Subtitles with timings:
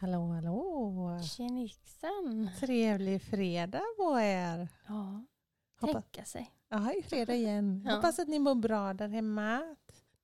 [0.00, 1.20] Hallå, hallå!
[1.22, 2.50] Tjenixen!
[2.60, 4.68] Trevlig fredag på er!
[4.86, 5.24] Ja,
[5.80, 6.52] Hoppa- tänka sig.
[6.68, 7.82] Ja, det är fredag igen.
[7.86, 7.94] Ja.
[7.94, 9.58] Hoppas att ni mår bra där hemma.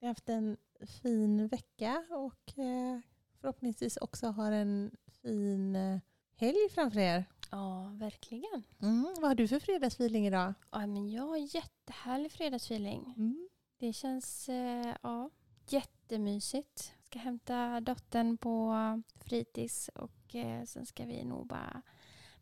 [0.01, 0.56] Ni har haft en
[1.02, 3.01] fin vecka och eh,
[3.41, 4.91] förhoppningsvis också har en
[5.23, 5.98] fin eh,
[6.37, 7.24] helg framför er.
[7.51, 8.62] Ja, verkligen.
[8.82, 10.54] Mm, vad har du för fredagsfeeling idag?
[10.73, 13.15] Ja, men jag har jättehärlig fredagsfeeling.
[13.16, 13.48] Mm.
[13.79, 15.30] Det känns eh, ja,
[15.68, 16.93] jättemysigt.
[17.15, 18.74] Ska hämta dottern på
[19.20, 21.82] fritids och eh, sen ska vi nog bara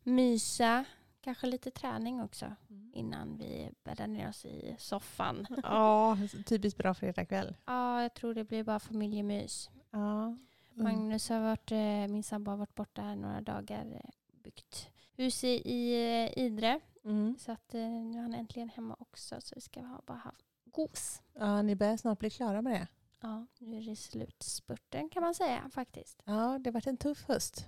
[0.03, 0.85] mysa.
[1.21, 2.55] Kanske lite träning också
[2.93, 5.47] innan vi bäddar ner oss i soffan.
[5.63, 7.55] Ja, typiskt bra fredagkväll.
[7.65, 9.69] Ja, jag tror det blir bara familjemys.
[9.91, 10.23] Ja.
[10.25, 10.37] Mm.
[10.73, 13.85] Magnus har varit, eh, min sambo har varit borta här några dagar.
[14.03, 14.09] eh,
[14.43, 15.93] Byggt hus i, i
[16.35, 16.79] eh, Idre.
[17.05, 17.35] Mm.
[17.39, 19.41] Så att nu är han äntligen hemma också.
[19.41, 20.31] Så vi ska ha, bara ha
[20.65, 21.21] gos.
[21.33, 22.87] ja, ni börjar snart bli klara med det.
[23.23, 26.21] Ja, nu är det slutspurten kan man säga faktiskt.
[26.25, 27.65] Ja, det har varit en tuff höst.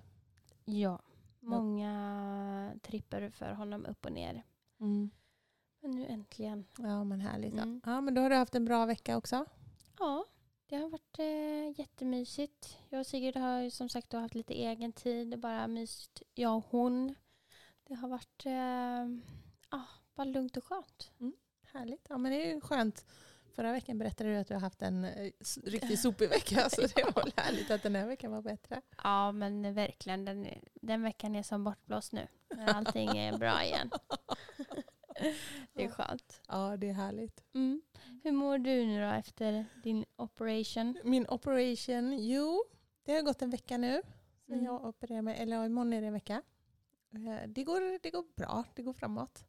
[0.66, 1.00] Ja,
[1.40, 4.44] många tripper för honom upp och ner.
[4.80, 5.10] Mm.
[5.80, 6.68] Men nu äntligen.
[6.78, 7.54] Ja, men härligt.
[7.54, 7.82] Mm.
[7.86, 9.46] Ja, men då har du haft en bra vecka också.
[10.00, 10.26] Ja,
[10.66, 12.78] det har varit eh, jättemysigt.
[12.90, 15.40] Jag och Sigrid har ju som sagt haft lite egen tid.
[15.40, 17.16] Bara myst, jag och hon.
[17.84, 19.22] Det har varit eh,
[19.70, 21.12] ja, bara lugnt och skönt.
[21.74, 22.06] Härligt.
[22.10, 23.06] Ja, men det är ju skönt.
[23.56, 25.32] Förra veckan berättade du att du har haft en eh,
[25.64, 26.70] riktigt sopig vecka.
[26.70, 28.82] Så det var väl härligt att den här veckan var bättre.
[29.04, 30.26] Ja, men verkligen.
[30.26, 32.28] Den, den veckan är som bortblåst nu.
[32.56, 33.90] När allting är bra igen.
[35.74, 36.42] Det är skönt.
[36.48, 37.44] Ja, det är härligt.
[37.54, 37.82] Mm.
[38.24, 40.98] Hur mår du nu då efter din operation?
[41.04, 42.64] Min operation, jo,
[43.06, 44.02] det har gått en vecka nu.
[44.46, 44.66] Sen Mm.
[44.66, 46.42] jag opererade mig, eller imorgon är det en vecka.
[47.14, 49.46] Eh, Det går, det går bra, det går framåt.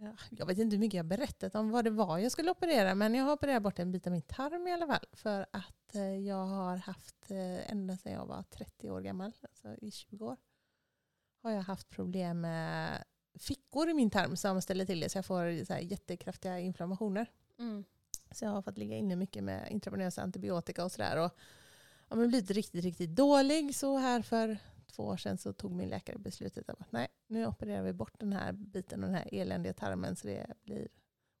[0.00, 2.94] Ja, Jag vet inte hur mycket jag berättat om vad det var jag skulle operera,
[2.94, 5.06] men jag har opererat bort en bit av min tarm i alla fall.
[5.12, 9.86] För att eh, jag har haft, eh, ända sedan jag var 30 år gammal, alltså
[9.86, 10.36] i 20 år,
[11.42, 13.04] har jag haft problem med
[13.38, 17.30] fickor i min tarm som ställer till det så jag får så jättekraftiga inflammationer.
[17.58, 17.84] Mm.
[18.30, 21.24] Så jag har fått ligga inne mycket med intravenösa antibiotika och sådär.
[21.24, 21.32] Och
[22.08, 23.74] ja, men blivit riktigt, riktigt dålig.
[23.74, 24.58] Så här för
[24.92, 28.32] två år sedan så tog min läkare beslutet att nej, nu opererar vi bort den
[28.32, 30.88] här biten och den här eländiga tarmen så det blir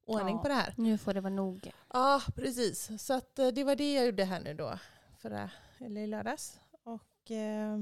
[0.06, 0.42] ordning Ja.
[0.42, 0.74] på det här.
[0.76, 1.70] Nu får det vara nog.
[1.92, 3.02] Ja, precis.
[3.02, 4.78] Så att, eh, det var det jag gjorde här nu då,
[5.18, 6.60] förra, eller i lördags.
[6.82, 7.78] Och eh,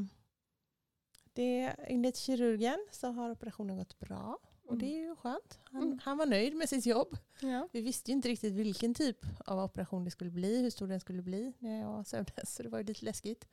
[1.32, 4.38] det, enligt kirurgen så har operationen gått bra.
[4.68, 5.58] Och det är ju skönt.
[5.64, 5.98] Han, Mm.
[6.02, 7.16] han var nöjd med sitt jobb.
[7.40, 7.68] Ja.
[7.72, 11.00] Vi visste ju inte riktigt vilken typ av operation det skulle bli, hur stor den
[11.00, 13.48] skulle bli när jag sövdes, så det var ju lite läskigt.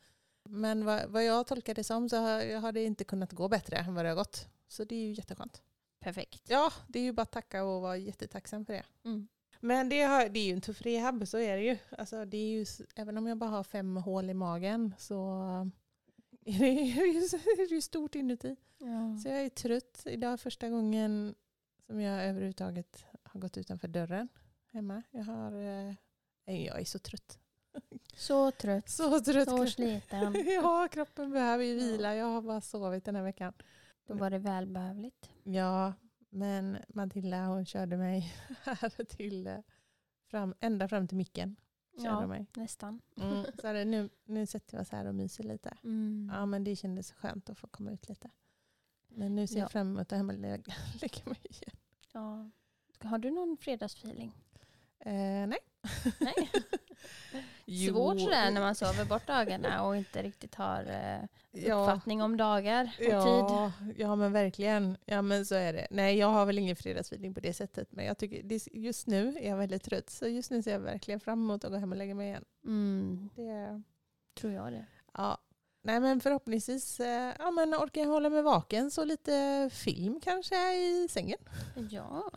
[0.48, 3.76] Men vad, vad jag tolkade det som så har, har det inte kunnat gå bättre
[3.76, 4.48] än vad det har gått.
[4.68, 5.62] Så det är ju jätteskönt.
[6.00, 6.42] Perfekt.
[6.48, 8.84] Ja, det är ju bara att tacka och vara jättetacksam för det.
[9.04, 9.28] Mm.
[9.60, 11.78] Men det, har, det är ju en tuff rehab, så är det ju.
[11.98, 15.40] Alltså, det är ju även om jag bara har fem hål i magen så
[16.44, 18.56] är det ju, stort inuti.
[18.78, 19.18] Ja.
[19.22, 20.02] Så jag är trött.
[20.06, 21.34] Idag är första gången
[21.86, 24.28] som jag överhuvudtaget har gått utanför dörren
[24.72, 25.02] hemma.
[25.10, 27.38] Jag, har, eh, jag är så trött.
[28.16, 28.88] Så trött.
[28.88, 29.48] Så trött.
[29.48, 30.34] Så sliten.
[30.46, 32.14] Ja, kroppen behöver ju vila.
[32.14, 33.52] Jag har bara sovit den här veckan.
[34.06, 35.30] Då var det välbehövligt.
[35.42, 35.92] Ja,
[36.30, 39.58] men Matilda hon körde mig här till eh,
[40.30, 41.56] fram, ända fram till micken.
[41.96, 42.46] Körde Ja, mig.
[42.56, 43.00] nästan.
[43.16, 43.44] Mm.
[43.60, 45.76] Så det, nu, nu sätter vi oss här och myser lite.
[45.84, 46.30] Mm.
[46.34, 48.30] Ja, men det kändes skönt att få komma ut lite.
[49.08, 49.60] Men nu ser Ja.
[49.60, 51.76] jag fram emot att hem och lägga mig igen.
[52.12, 52.50] Ja.
[53.08, 54.32] Har du någon fredagsfeeling?
[54.98, 55.12] Eh,
[55.46, 55.58] nej.
[56.20, 56.50] Nej.
[57.88, 61.28] Svårt sådär när man sover bort dagarna och inte riktigt har eh,
[61.64, 63.08] ja, uppfattning om dagar och tid.
[63.08, 64.96] ja, ja, men verkligen.
[65.04, 65.86] Ja, men så är det.
[65.90, 67.92] Nej, jag har väl ingen fredagsfeeling på det sättet.
[67.92, 70.10] Men jag tycker, just nu är jag väldigt trött.
[70.10, 72.44] Så just nu ser jag verkligen fram emot att gå hem och lägga mig igen.
[72.64, 73.82] Mm, Det,
[74.40, 74.86] tror jag det.
[75.14, 75.38] ja.
[75.86, 78.90] Nej, men förhoppningsvis eh, ja, men orkar jag hålla mig vaken.
[78.90, 81.38] Så lite film kanske i sängen.
[81.90, 82.30] Ja,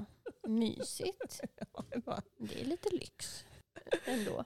[0.48, 1.42] mysigt.
[1.74, 3.46] Ja, det var- Det är lite lyx
[4.06, 4.44] ändå.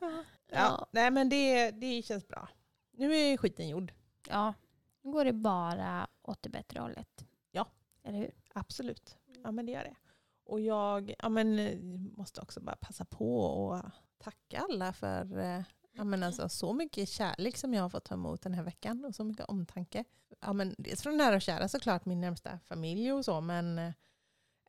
[0.52, 0.88] ja.
[0.92, 2.50] Nej, men det, det känns bra.
[2.92, 3.94] Nu är skiten gjord.
[4.30, 4.54] Ja,
[5.02, 7.26] nu går det bara åt det bättre hållet.
[7.52, 7.68] Ja.
[8.04, 8.32] Eller hur?
[8.54, 9.18] Absolut.
[9.44, 9.96] Ja, men det gör det.
[10.44, 11.80] Och jag ja, men, eh,
[12.18, 13.82] måste också bara passa på och
[14.18, 15.62] tacka alla för eh,
[15.94, 19.06] Ja, men alltså, så mycket kärlek som jag har fått ta emot den här veckan
[19.06, 20.04] och så mycket omtanke.
[20.40, 23.94] Ja, men dels från nära och kära såklart, min närmsta familj och så, men eh,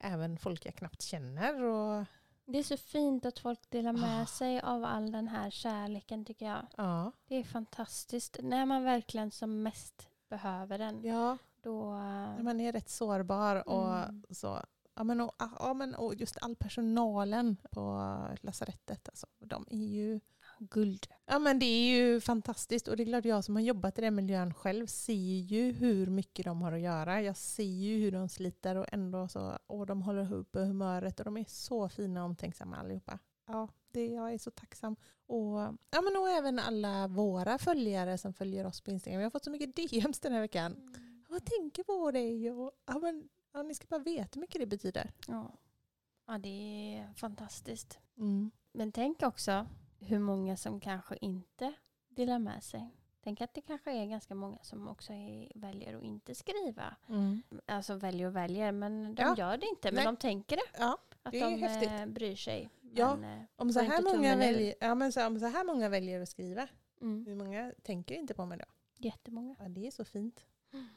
[0.03, 1.63] även folk jag knappt känner.
[1.63, 2.05] Och,
[2.45, 4.27] Det är så fint att folk delar med Ah.
[4.27, 6.67] sig av all den här kärleken tycker jag.
[6.77, 8.39] ja, Det är fantastiskt.
[8.43, 11.05] När man verkligen som mest behöver den.
[11.05, 11.93] ja, Då...
[12.37, 14.25] när man är rätt sårbar och Mm.
[14.31, 14.61] så.
[14.95, 20.21] Ja, men, och, ja, men, och just all personalen på lasarettet, alltså, de är ju
[20.71, 21.07] Guld.
[21.27, 24.01] Ja men det är ju fantastiskt och det är klart jag som har jobbat i
[24.01, 27.23] den miljön själv ser ju hur mycket de har att göra.
[27.23, 31.25] Jag ser ju hur de sliter och ändå så, och de håller uppe humöret och
[31.25, 33.19] de är så fina och omtänksamma allihopa.
[33.47, 34.97] Ja, det, jag är så tacksam.
[35.27, 35.59] Och,
[35.91, 39.21] ja, men och även alla våra följare som följer oss på Instagram.
[39.21, 40.77] Jag har fått så mycket DMs den här veckan.
[41.29, 44.67] Jag tänker på dig och ja, men, ja, ni ska bara veta hur mycket det
[44.67, 45.11] betyder.
[45.29, 45.59] Ja.
[46.27, 47.99] ja, det är fantastiskt.
[48.19, 48.51] Mm.
[48.73, 49.67] Men tänk också
[50.03, 51.73] hur många som kanske inte
[52.09, 52.91] delar med sig.
[53.25, 56.97] Tänk att det kanske är ganska många som också är, väljer att inte skriva.
[57.09, 57.43] Mm.
[57.67, 59.35] Alltså väljer och väljer, men de Ja.
[59.39, 59.89] gör det inte.
[59.89, 60.05] Men Nej.
[60.05, 60.63] de tänker det.
[60.79, 61.91] Ja, Att Det är de häftigt.
[61.91, 62.71] eh, bryr sig.
[62.95, 65.89] Ja, Men, eh, om så, här många väljer, ja, men så, om så här många
[65.89, 66.69] väljer att skriva,
[67.01, 68.65] mm, hur många tänker inte på mig då?
[68.97, 69.57] jättemånga.
[69.59, 70.45] Ja, det är så fint.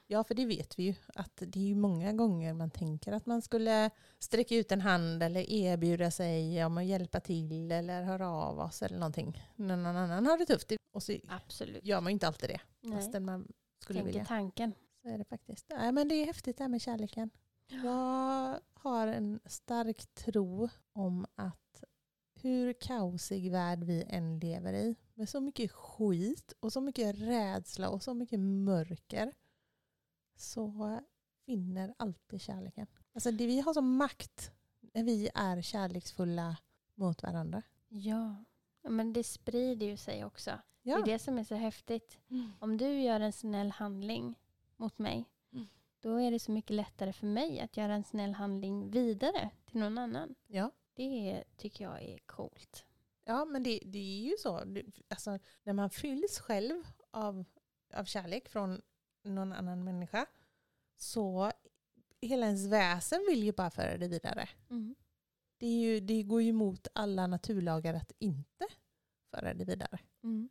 [0.08, 0.96] Ja, för det vet vi ju.
[1.16, 3.90] Att det är ju många gånger man tänker att man skulle
[4.20, 8.82] sträcka ut en hand eller erbjuda sig om att hjälpa till eller höra av oss
[8.82, 9.44] eller någonting.
[9.56, 10.72] När någon annan har det tufft.
[10.92, 11.86] Och så Absolut.
[11.86, 12.60] gör man ju inte alltid det.
[12.82, 12.98] Nej.
[12.98, 13.48] Fastän man
[13.80, 14.26] skulle Tänker vilja.
[14.26, 14.74] tanken.
[15.02, 15.66] Så är det faktiskt.
[15.70, 17.30] Nej, men det är häftigt det här med kärleken.
[17.68, 21.84] Jag har en stark tro om att
[22.42, 27.90] hur kaosig värld vi än lever i, med så mycket skit och så mycket rädsla
[27.90, 29.34] och så mycket mörker,
[30.36, 31.00] så
[31.46, 32.88] vinner alltid kärleken.
[33.14, 34.52] Alltså det vi har som makt
[34.94, 36.58] när vi är kärleksfulla
[36.96, 37.62] mot varandra.
[37.88, 38.36] Ja.
[38.90, 40.52] Men det sprider ju sig också.
[40.84, 41.00] Det Ja.
[41.00, 42.20] är det som är så häftigt.
[42.60, 44.36] Om du gör en snäll handling
[44.78, 45.68] mot mig, Mm.
[46.00, 49.80] då är det så mycket lättare för mig att göra en snäll handling vidare till
[49.80, 50.36] någon annan.
[50.48, 50.72] Ja.
[50.94, 52.86] Det tycker jag är coolt.
[53.24, 54.64] Ja, men det, det är ju så.
[54.64, 57.46] Det, alltså, när man fylls själv av,
[57.94, 58.82] av kärlek från
[59.30, 60.26] någon annan människa
[60.98, 61.52] så
[62.22, 64.50] hela ens väsen vill ju bara föra det vidare.
[65.58, 68.68] Det, är ju, det går ju emot alla naturlagar att inte
[69.32, 70.00] föra det vidare.
[70.24, 70.50] Mm.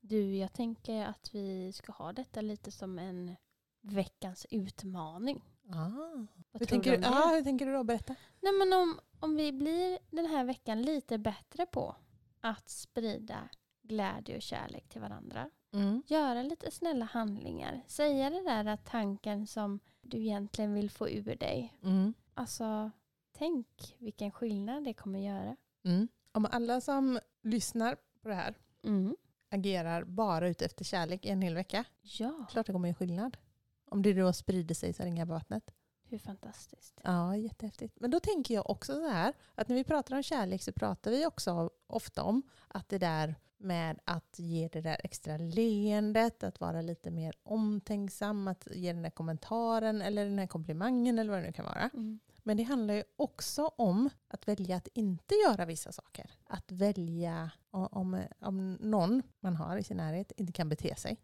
[0.00, 3.36] Du, jag tänker att vi ska ha detta lite som en
[3.80, 5.42] veckans utmaning.
[5.70, 6.26] Ah.
[6.52, 7.06] Hur, tänker du det?
[7.06, 7.84] ja, hur tänker du då?
[7.84, 8.14] Berätta.
[8.40, 11.96] Nej, men om, om vi blir den här veckan lite bättre på
[12.40, 13.48] att sprida
[13.82, 15.50] glädje och kärlek till varandra.
[15.72, 16.02] Mm.
[16.06, 17.82] Göra lite snälla handlingar.
[17.86, 21.74] Säga det där att tanken som du egentligen vill få ur dig.
[21.82, 22.14] Mm.
[22.34, 22.90] Alltså,
[23.32, 23.66] tänk
[23.98, 25.56] vilken skillnad det kommer göra.
[25.84, 26.08] Mm.
[26.32, 29.16] Om alla som lyssnar på det här Mm.
[29.50, 33.36] agerar bara ute efter kärlek i en hel vecka, Ja, klart det kommer göra skillnad.
[33.88, 35.74] Om det då sprider sig så ringar vattnet.
[36.08, 37.00] hur fantastiskt.
[37.04, 38.00] Ja, jättehäftigt.
[38.00, 41.10] Men då tänker jag också så här, att när vi pratar om kärlek så pratar
[41.10, 46.60] vi också ofta om att det där med att ge det där extra leendet, att
[46.60, 51.40] vara lite mer omtänksam, att ge den där kommentaren eller den här komplimangen eller vad
[51.40, 51.90] det nu kan vara.
[51.94, 52.20] Mm.
[52.42, 56.30] Men det handlar ju också om att välja att inte göra vissa saker.
[56.44, 61.16] Att välja om, om någon man har i sin närhet inte kan bete sig.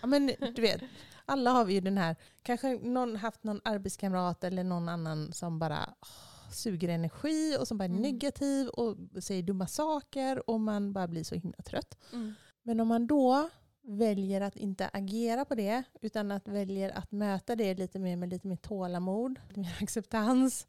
[0.00, 0.82] Ja, men du vet,
[1.24, 5.58] alla har vi ju den här, kanske någon haft någon arbetskamrat eller någon annan som
[5.58, 8.02] bara åh, suger energi och som bara är Mm.
[8.02, 11.98] negativ och säger dumma saker och man bara blir så himla trött.
[12.12, 12.34] Mm.
[12.62, 13.48] Men om man då
[13.82, 18.28] väljer att inte agera på det utan att väljer att möta det lite mer med
[18.28, 20.66] lite mer tålamod, lite mer acceptans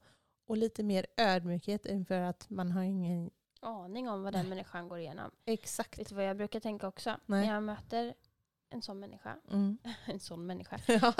[0.47, 3.29] och lite mer ödmjukhet inför att man har ingen
[3.61, 4.49] Aning om vad den Nej.
[4.49, 5.31] människan går igenom.
[5.45, 5.99] exakt.
[5.99, 7.09] Vet du vad jag brukar tänka också?
[7.25, 7.45] Nej.
[7.47, 8.13] När jag möter
[8.69, 9.37] en sån människa.
[9.51, 9.77] Mm.
[10.05, 10.79] En sån människa.
[10.87, 11.13] Ja,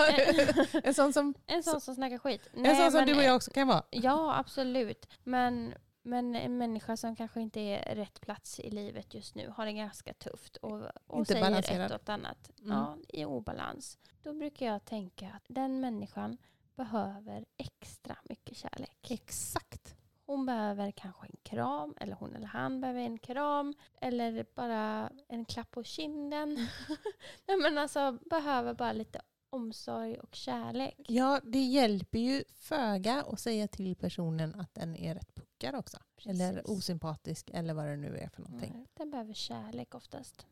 [0.82, 2.48] en sån som, En sån som snackar skit.
[2.54, 3.82] en sån som du och jag också kan vara.
[3.90, 5.08] Ja, absolut.
[5.24, 9.66] Men, men en människa som kanske inte är rätt plats i livet just nu har
[9.66, 11.86] det ganska tufft och, och Inte säger balanserad.
[11.92, 12.50] ett åt annat.
[12.58, 12.72] Mm.
[12.72, 13.98] Ja, i obalans.
[14.22, 16.38] Då brukar jag tänka att den människan
[16.76, 19.10] behöver extra mycket kärlek.
[19.10, 19.96] Exakt.
[20.30, 25.44] Hon behöver kanske en kram, eller hon eller han behöver en kram, eller bara en
[25.44, 26.54] klapp på kinden.
[27.46, 29.20] Nej, men alltså behöver bara lite
[29.50, 30.94] omsorg och kärlek.
[31.08, 35.98] Ja, det hjälper ju föga att säga till personen att den är rätt puckad också.
[36.24, 36.70] Eller Precis.
[36.70, 38.72] osympatisk eller vad det nu är för någonting.
[38.74, 40.46] Nej, Den behöver kärlek oftast.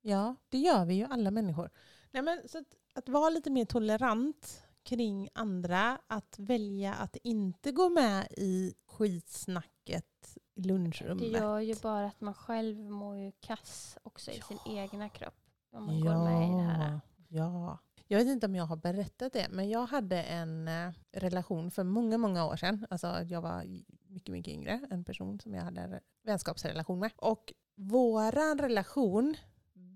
[0.00, 1.70] Ja, det gör vi ju alla människor.
[2.10, 7.72] Nej, men, så att, att vara lite mer tolerant kring andra, att välja att inte
[7.72, 11.18] gå med i skitsnacket i lunchrummet.
[11.32, 14.72] Det gör ju bara att man själv mår ju kass också i sin Ja.
[14.82, 15.34] egna kropp.
[15.72, 17.00] Om man går med i det här.
[17.28, 17.78] Ja.
[18.06, 21.84] Jag vet inte om jag har berättat det, men jag hade en eh, relation för
[21.84, 22.86] många, många år sedan.
[22.90, 23.64] Alltså jag var
[24.06, 24.80] mycket, mycket yngre.
[24.90, 27.10] En person som jag hade en vänskapsrelation med.
[27.16, 29.36] Och våran relation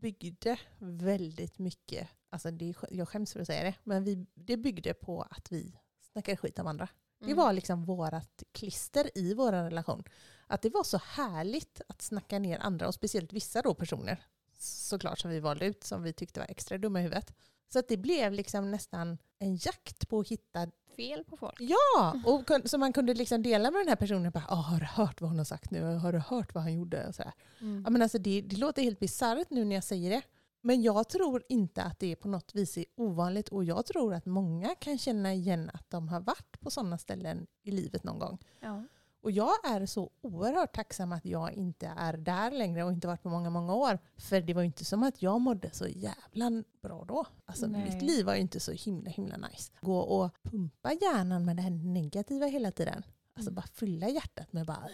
[0.01, 4.95] byggde väldigt mycket, alltså det, jag skäms för att säga det, men vi, det byggde
[4.95, 5.79] på att vi
[6.13, 6.89] snackade skit om andra.
[7.19, 7.37] Det Mm.
[7.37, 10.05] var liksom vårat klister i vår relation.
[10.47, 14.27] Att det var så härligt att snacka ner andra och speciellt vissa då personer
[14.59, 17.35] såklart som vi valde ut som vi tyckte var extra dumma i huvudet.
[17.69, 21.61] Så att det blev liksom nästan en jakt på att hitta, fel på folk.
[21.61, 24.31] ja, och så man kunde liksom dela med den här personen.
[24.33, 25.83] Bara, "Ah, har du hört vad hon har sagt nu?
[25.83, 27.07] Har du hört vad han gjorde?
[27.07, 27.23] Och så.
[27.61, 27.83] Mm.
[27.85, 30.23] Ja, men alltså det, det låter helt bisarrt nu när jag säger det.
[30.61, 34.27] Men jag tror inte att det på något vis är ovanligt och jag tror att
[34.27, 38.39] många kan känna igen att de har varit på sådana ställen i livet någon gång.
[38.61, 38.85] Ja.
[39.27, 43.23] Och jag är så oerhört tacksam att jag inte är där längre och inte varit
[43.23, 43.99] på många, många år.
[44.17, 47.27] För det var ju inte som att jag mådde så jävla bra då.
[47.45, 47.85] Alltså Nej.
[47.93, 49.73] mitt liv var ju inte så himla, himla nice.
[49.81, 53.03] Gå och pumpa hjärnan med det här negativa hela tiden.
[53.35, 53.55] Alltså Mm.
[53.55, 54.89] bara fylla hjärtat med bara...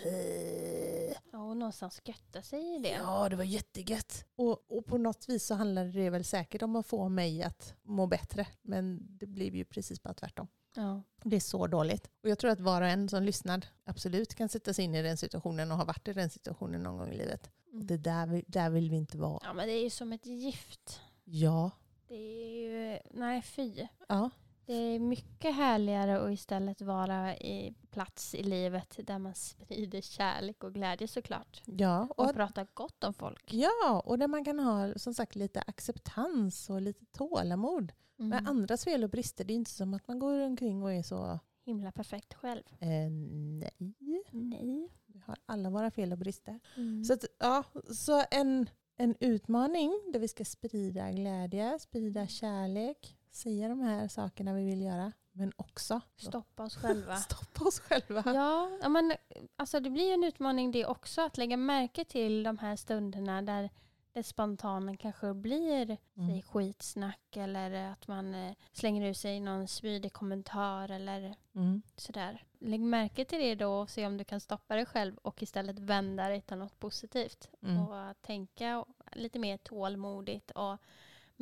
[1.32, 2.88] Ja, och någonstans götta sig i det.
[3.02, 4.24] Ja, det var jättegött.
[4.36, 7.74] Och, och på något vis så handlade det väl säkert om att få mig att
[7.82, 8.46] må bättre.
[8.62, 10.48] Men det blev ju precis bara tvärtom.
[10.74, 11.02] Ja.
[11.24, 12.10] Det är så dåligt.
[12.22, 15.02] Och jag tror att var och en som lyssnar absolut kan sätta sig in i
[15.02, 17.50] den situationen och har varit i den situationen någon gång i livet.
[17.72, 19.40] Och det där, vi- där vill vi inte vara.
[19.42, 21.00] ja, men det är ju som ett gift.
[21.24, 21.70] Ja.
[22.08, 22.62] Det är
[22.92, 23.86] ju, nej fy.
[24.08, 24.30] Ja.
[24.72, 30.64] Det är mycket härligare att istället vara i plats i livet där man sprider kärlek
[30.64, 31.62] och glädje såklart.
[31.64, 32.08] Ja.
[32.16, 33.52] Och, Och, pratar gott om folk.
[33.54, 37.92] ja, och där man kan ha som sagt lite acceptans och lite tålamod.
[38.18, 38.28] Mm.
[38.30, 39.44] med andras fel och brister.
[39.44, 42.62] Det är inte som att man går omkring och är så, Himla perfekt själv.
[42.80, 44.24] eh, nej.
[44.30, 44.88] Nej.
[45.06, 46.60] Vi har alla våra fel och brister.
[46.76, 47.04] Mm.
[47.04, 47.64] Så, att, ja,
[47.94, 54.52] så en, en utmaning där vi ska sprida glädje, sprida kärlek, säga de här sakerna
[54.54, 55.12] vi vill göra.
[55.32, 57.16] Men också Stoppa oss själva.
[57.30, 58.22] stoppa oss själva.
[58.26, 59.12] Ja, men
[59.56, 63.70] alltså det blir en utmaning det också att lägga märke till de här stunderna där
[64.12, 66.28] det spontana kanske blir Mm.
[66.30, 71.82] säg, skitsnack eller att man eh, slänger ur sig någon spydig kommentar eller Mm.
[71.96, 72.44] sådär.
[72.58, 75.78] Lägg märke till det då och se om du kan stoppa dig själv och istället
[75.78, 77.50] vända det till något positivt.
[77.62, 77.78] Mm.
[77.88, 80.76] Och tänka lite mer tålmodigt och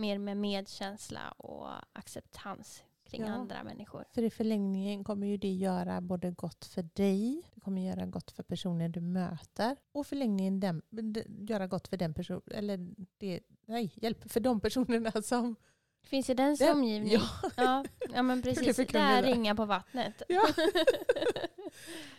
[0.01, 3.29] mer med medkänsla och acceptans kring Ja.
[3.33, 4.05] andra människor.
[4.15, 8.31] För i förlängningen kommer ju det göra både gott för dig, det kommer göra gott
[8.31, 13.41] för personer du möter och förlängningen den, d- göra gott för den person, eller det,
[13.67, 15.57] nej, hjälp, för de personerna som...
[16.03, 17.13] Finns i Den- omgivning.
[17.13, 17.23] Ja,
[17.57, 18.77] Ja, ja men precis.
[18.77, 19.23] Det är där.
[19.23, 20.23] ringa på vattnet.
[20.29, 20.43] ja.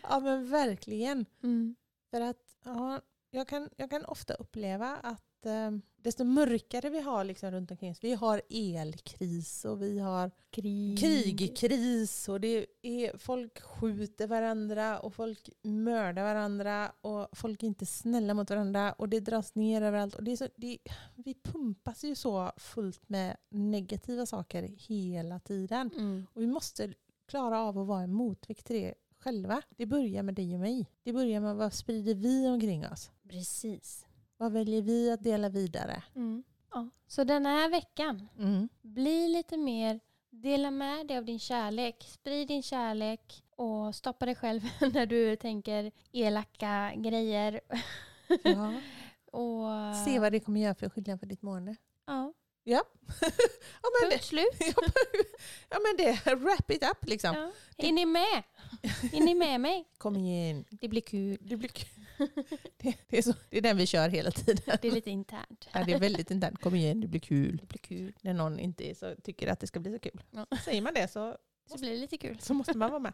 [0.04, 1.26] ja men verkligen.
[1.44, 1.76] Mm.
[2.12, 7.24] För att ja, jag, kan, jag kan ofta uppleva att eh, desto mörkare vi har
[7.24, 11.00] liksom runt omkring oss, vi har elkris och vi har Krig.
[11.00, 17.86] krigkris och det är, folk skjuter varandra och folk mördar varandra och folk är inte
[17.86, 20.16] snälla mot varandra och det dras ner överallt.
[20.16, 20.78] Och det är så, det,
[21.16, 25.92] vi pumpas ju så fullt med negativa saker hela tiden.
[25.96, 26.28] Mm.
[26.34, 26.94] Och vi måste
[27.28, 29.62] klara av att vara en motvikt till det själva.
[29.70, 30.86] Det börjar med dig och mig.
[31.04, 33.12] Det börjar med vad sprider vi omkring oss?
[33.30, 34.06] Precis.
[34.42, 36.04] Vad väljer vi att dela vidare?
[36.16, 36.44] Mm.
[36.74, 36.90] Ja.
[37.08, 38.70] Så den här veckan, Mm.
[38.82, 42.04] bli lite mer, dela med dig av din kärlek.
[42.10, 44.62] Sprid din kärlek och stoppa dig själv
[44.94, 47.62] när du tänker elaka grejer.
[48.44, 48.74] Ja.
[49.32, 51.76] och, Se vad det kommer göra för skillnad för ditt mående.
[52.08, 52.34] Ja,
[52.64, 52.84] Ja.
[53.82, 54.76] ja, men det, punkt slut.
[55.70, 57.36] ja men det, wrap it up liksom.
[57.36, 57.52] Ja.
[57.88, 58.44] Är ni med?
[59.14, 59.86] Är ni med mig?
[59.98, 60.66] Kom igen.
[60.72, 61.38] Det blir kul.
[61.42, 62.01] Det, blir kul.
[62.78, 64.64] det, det, är så, det är den vi kör hela tiden.
[64.82, 65.68] Det är lite internt.
[65.74, 66.62] Ja, det är väldigt internt.
[66.62, 67.58] Kom igen, det blir kul.
[67.58, 68.14] Det blir kul.
[68.22, 70.24] När någon inte är så, tycker att det ska bli så kul.
[70.32, 70.46] Ja.
[70.66, 72.40] Säger man det så, Så blir det lite kul.
[72.40, 73.14] så måste man vara med.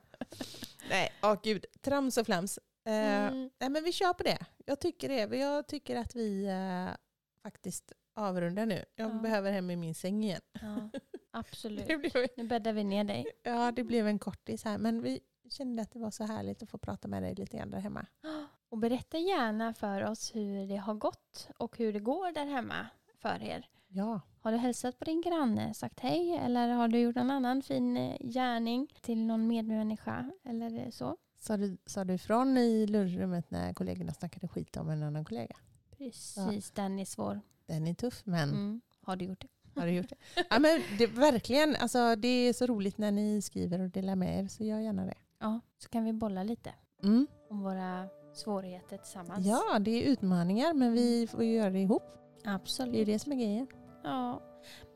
[0.89, 1.65] Nej, åh gud.
[1.81, 2.57] Trams och flams.
[2.57, 2.93] Eh,
[3.27, 3.49] Mm.
[3.59, 4.37] Nej, men vi kör på det.
[4.65, 5.37] Jag tycker det.
[5.37, 6.95] Jag tycker att vi eh,
[7.43, 8.85] faktiskt avrundar nu.
[8.95, 9.13] Jag Ja.
[9.13, 10.41] behöver hem i min säng igen.
[10.61, 10.89] Ja,
[11.31, 11.87] absolut.
[12.13, 13.25] Blev, Nu bäddar vi ner dig.
[13.43, 14.77] ja, det blev en kortis här.
[14.77, 17.69] Men vi kände att det var så härligt att få prata med dig lite grann
[17.69, 18.05] där hemma.
[18.69, 22.87] Och berätta gärna för oss hur det har gått och hur det går där hemma
[23.21, 23.69] för er.
[23.87, 27.61] Ja, Har du hälsat på din granne, sagt hej eller har du gjort någon annan
[27.61, 31.17] fin eh, gärning till någon medmänniska eller så?
[31.39, 35.55] sa du, sa du ifrån i lunchrummet när kollegorna snackade skit om en annan kollega?
[35.97, 37.41] Precis, den är svår.
[37.65, 38.81] Den är tuff, men Mm.
[39.01, 39.79] Har du gjort det?
[39.79, 40.43] har du gjort det?
[40.49, 44.39] Ja, men det verkligen, alltså, det är så roligt när ni skriver och delar med
[44.43, 45.17] er, så gör gärna det.
[45.39, 47.27] Ja, så kan vi bolla lite Mm.
[47.49, 48.07] om våra
[48.37, 49.45] svårigheter tillsammans.
[49.45, 52.03] Ja, det är utmaningar men vi får ju göra det ihop.
[52.43, 53.05] Det är absolut.
[53.05, 53.67] det som är grejen.
[54.03, 54.41] Ja.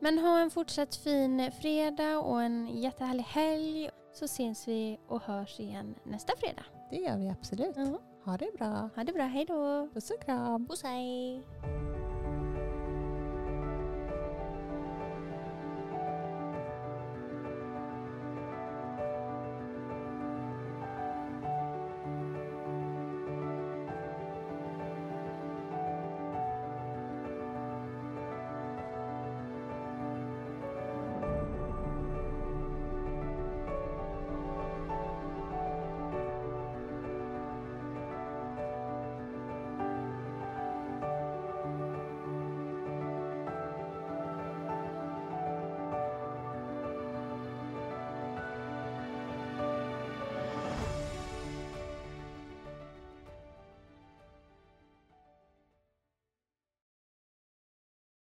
[0.00, 3.90] Men ha en fortsatt fin fredag och en jättehärlig helg.
[4.14, 6.64] Så syns vi och hörs igen nästa fredag.
[6.90, 7.76] Det gör vi absolut.
[7.76, 7.98] Ja.
[8.24, 8.88] Ha det bra.
[8.96, 9.88] Ha det bra, hej då!
[9.94, 10.66] Puss och kram.
[10.66, 11.42] Puss hej!